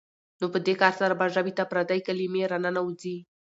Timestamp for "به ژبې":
1.19-1.53